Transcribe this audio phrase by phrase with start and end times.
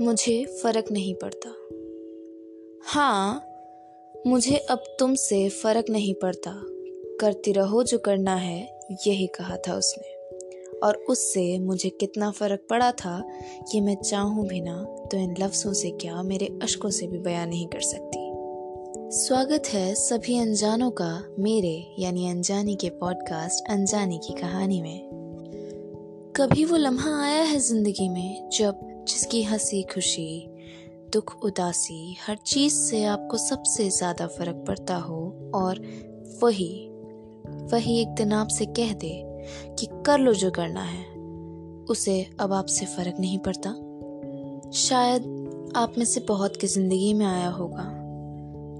[0.00, 1.50] मुझे फ़र्क नहीं पड़ता।
[2.84, 3.44] हाँ
[4.26, 6.52] मुझे अब तुमसे फ़र्क नहीं पड़ता।
[7.20, 10.08] करती रहो जो करना है, यही कहा था उसने।
[10.78, 13.28] और उससे मुझे कितना फ़र्क पड़ा था
[13.72, 17.48] कि मैं चाहूँ भी ना तो इन लफ्ज़ों से क्या मेरे अशकों से भी बयान
[17.48, 18.30] नहीं कर सकती।
[19.18, 25.10] स्वागत है सभी अनजानों का, मेरे, यानी अनजानी के पॉडकास्ट, अनजानी की कहानी में।
[26.36, 30.46] कभी वो लम्हा आया है ज़िंदगी में, जब जिसकी हँसी, खुशी,
[31.12, 35.80] दुख, उदासी हर चीज़ से आपको सबसे ज़्यादा फ़र्क पड़ता हो और
[36.42, 36.86] वही
[37.72, 39.22] वही एक दिन आपसे कह दे
[39.78, 41.04] कि कर लो जो करना है।
[41.84, 43.70] उसे अब आपसे फ़र्क नहीं पड़ता।
[44.70, 45.22] शायद
[45.76, 47.84] आप में से बहुत की ज़िंदगी में आया होगा।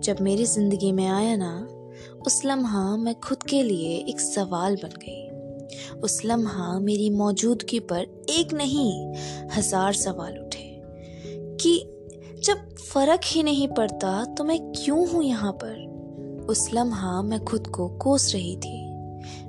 [0.01, 1.69] जब मेरी ज़िंदगी में आया ना,
[2.27, 5.30] उस लम्हा मैं खुद के लिए एक सवाल बन गई।
[6.03, 8.93] उस लम्हा मेरी मौजूदगी पर एक नहीं,
[9.53, 10.69] हज़ार सवाल उठे
[11.63, 11.79] कि
[12.45, 15.89] जब फ़र्क ही नहीं पड़ता तो मैं क्यों हूँ यहाँ पर?
[16.51, 18.79] उस लम्हा मैं खुद को कोस रही थी।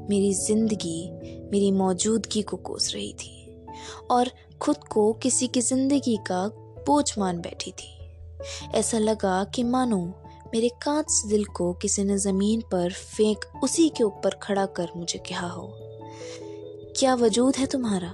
[0.09, 1.09] मेरी ज़िंदगी
[1.51, 3.65] मेरी मौजूदगी को कोस रही थी
[4.11, 6.47] और खुद को किसी की ज़िंदगी का
[6.87, 7.89] बोझ मान बैठी थी।
[8.75, 10.01] ऐसा लगा कि मानो
[10.53, 15.19] मेरे कांच दिल को किसी ने ज़मीन पर फेंक उसी के ऊपर खड़ा कर मुझे
[15.29, 15.67] कहा हो।
[17.01, 18.09] क्या वजूद है तुम्हारा?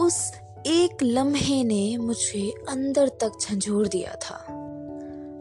[0.00, 0.32] उस
[0.66, 4.44] एक लम्हे ने मुझे अंदर तक झंझोर दिया था।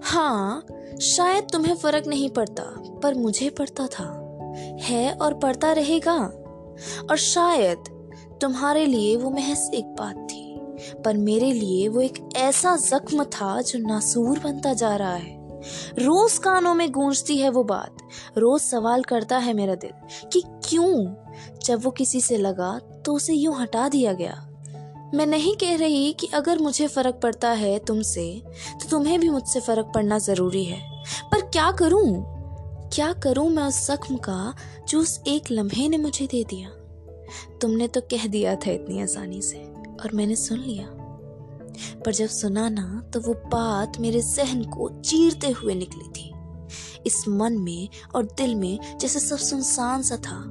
[0.03, 0.65] हाँ
[1.01, 2.63] शायद तुम्हें फ़र्क नहीं पड़ता,
[3.03, 4.37] पर मुझे पड़ता था।
[4.81, 6.15] है और पड़ता रहेगा।
[7.09, 7.77] और शायद
[8.41, 10.59] तुम्हारे लिए वो महज एक बात थी,
[11.03, 15.36] पर मेरे लिए वो एक ऐसा जख्म था जो नासूर बनता जा रहा है।
[15.99, 17.97] रोज कानों में गूंजती है वो बात।
[18.37, 19.91] रोज सवाल करता है मेरा दिल
[20.33, 21.15] कि क्यों?
[21.65, 24.43] जब वो किसी से लगा तो उसे यूँ हटा दिया गया।
[25.13, 28.41] मैं नहीं कह रही कि अगर मुझे फ़र्क पड़ता है तुमसे
[28.73, 30.81] तो तुम्हें भी मुझसे फ़र्क पड़ना ज़रूरी है।
[31.31, 32.33] पर क्या करूँ?
[32.93, 34.55] क्या करूँ मैं उस जख्म का
[34.89, 36.69] जो उस एक लम्हे ने मुझे दे दिया?
[37.61, 39.57] तुमने तो कह दिया था इतनी आसानी से,
[40.03, 40.85] और मैंने सुन लिया।
[42.05, 46.33] पर जब सुना ना तो वो बात मेरे सहन को चीरते हुए निकली थी।
[47.05, 50.43] इस मन में और दिल में जैसे सब सुनसान सा था,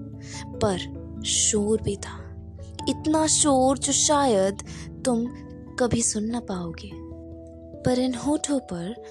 [0.63, 2.23] पर शोर भी था।
[2.89, 4.63] इतना शोर जो शायद
[5.05, 5.27] तुम
[5.77, 6.91] कभी सुन ना पाओगे।
[7.83, 9.05] पर इन होठों पर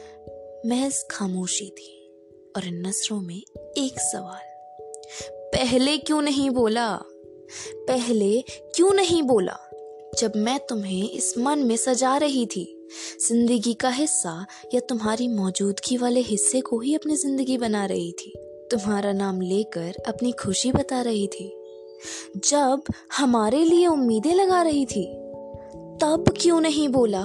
[0.66, 2.14] महज खामोशी थी
[2.56, 3.42] और इन नसरों में
[3.78, 4.42] एक सवाल।
[5.32, 7.00] पहले क्यों नहीं बोला?
[7.76, 8.42] पहले
[8.76, 9.65] क्यों नहीं बोला?
[10.20, 12.88] जब मैं तुम्हें इस मन में सजा रही थी,
[13.28, 18.34] ज़िंदगी का हिस्सा या तुम्हारी मौजूदगी वाले हिस्से को ही अपनी ज़िंदगी बना रही थी।
[18.72, 21.62] तुम्हारा नाम लेकर अपनी खुशी बता रही थी।
[22.38, 22.81] जब
[23.18, 25.06] हमारे लिए उम्मीदें लगा रही थी,
[26.02, 27.24] तब क्यों नहीं बोला?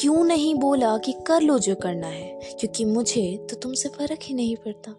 [0.00, 2.40] क्यों नहीं बोला कि कर लो जो करना है?
[2.60, 4.96] क्योंकि मुझे तो तुमसे फ़र्क ही नहीं पड़ता।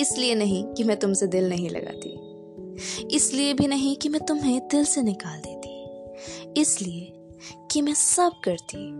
[0.00, 2.28] इसलिए नहीं कि मैं तुमसे दिल नहीं लगाती।
[3.16, 5.57] इसलिए भी नहीं कि मैं तुम्हें दिल से निकाल देती।
[6.58, 7.12] इसलिए
[7.70, 8.90] कि मैं सब करती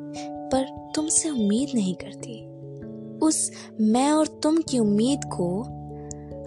[0.53, 2.49] पर तुमसे उम्मीद नहीं करती।
[3.19, 5.63] उस मैं और तुम की उम्मीद को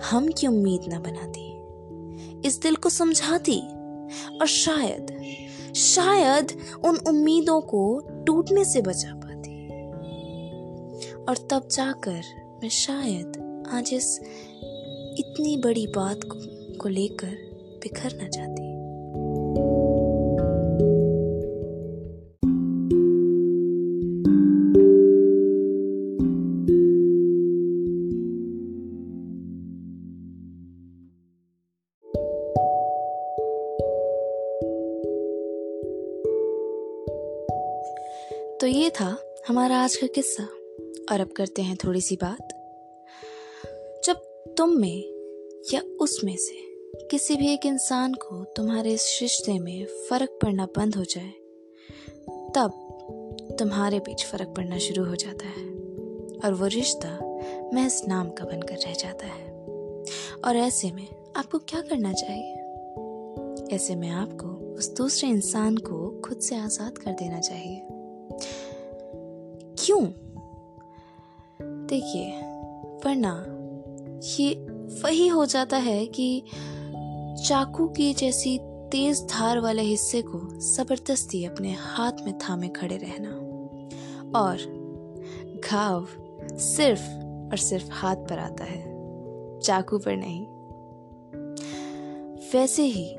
[0.04, 1.52] हम की उम्मीद ना बनाती।
[2.48, 3.60] इस दिल को समझाती
[4.40, 5.22] और शायद
[5.76, 6.48] शायद
[6.86, 9.66] उन उम्मीदों को टूटने से बचा पाती।
[11.24, 12.22] और तब जाकर
[12.64, 14.20] मैं शायद आज इस
[15.20, 16.38] इतनी बड़ी बात को,
[16.78, 17.32] को लेकर
[17.84, 18.71] बिखरना चाहती
[38.62, 40.44] तो ये था हमारा आज का किस्सा।
[41.12, 42.48] और अब करते हैं थोड़ी सी बात।
[44.06, 44.16] जब
[44.58, 45.04] तुम में
[45.74, 46.58] या उसमें से
[47.08, 51.32] किसी भी एक इंसान को तुम्हारे इस रिश्ते में फ़र्क पड़ना बंद हो जाए,
[52.56, 52.72] तब
[53.60, 55.66] तुम्हारे बीच फ़र्क पड़ना शुरू हो जाता है।
[56.46, 57.20] और वो रिश्ता
[57.74, 59.52] महज नाम का बनकर रह जाता है।
[60.46, 62.54] और ऐसे में आपको क्या करना चाहिए?
[63.76, 68.01] ऐसे में आपको उस दूसरे इंसान को खुद से आज़ाद कर देना चाहिए।
[69.80, 70.06] क्यों?
[71.62, 72.32] देखिए,
[73.06, 73.46] वरना
[74.40, 74.56] ये
[75.04, 76.44] वही हो जाता है कि
[77.48, 83.30] चाकू की जैसी तेज धार वाले हिस्से को ज़बरदस्ती अपने हाथ में थामे खड़े रहना।
[84.40, 84.58] और
[85.70, 86.08] घाव
[86.58, 87.10] सिर्फ़
[87.52, 88.92] और सिर्फ़ हाथ पर आता है,
[89.60, 90.48] चाकू पर नहीं।
[92.54, 93.16] वैसे ही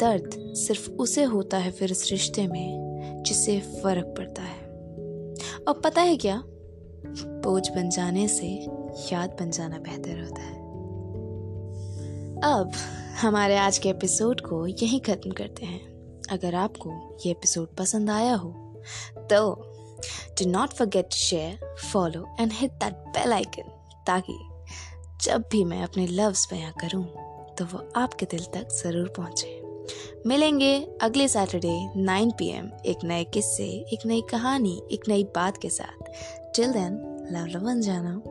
[0.00, 2.85] दर्द सिर्फ़ उसे होता है फिर इस रिश्ते में
[3.26, 4.64] जिससे फ़र्क पड़ता है।
[5.68, 6.42] और पता है क्या?
[7.44, 8.46] बोझ बन जाने से
[9.12, 10.54] याद बन जाना बेहतर होता है।
[12.44, 12.72] अब
[13.20, 15.80] हमारे आज के एपिसोड को यहीं ख़त्म करते हैं।
[16.30, 16.90] अगर आपको
[17.26, 18.50] ये एपिसोड पसंद आया हो
[19.30, 19.38] तो
[20.40, 23.70] do not forget share follow and hit that bell icon
[24.06, 24.38] ताकि
[25.22, 27.04] जब भी मैं अपने लव्स बयां करूँ
[27.58, 29.55] तो वो आपके दिल तक ज़रूर पहुँचे।
[30.26, 35.68] मिलेंगे अगले सैटरडे 9 पीएम, एक नए किस्से, एक नई कहानी, एक नई बात के
[35.68, 36.04] साथ।
[36.56, 38.22] टिल देन लव बन जाना।